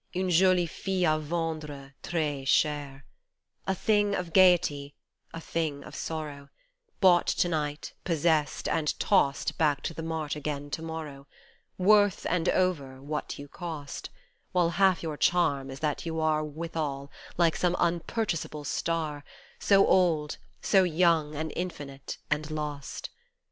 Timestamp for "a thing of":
3.67-4.33, 5.31-5.93